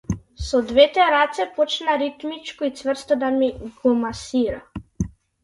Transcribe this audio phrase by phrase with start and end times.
[0.45, 4.61] Со двете раце почна ритмично и цврсто да ми го масира.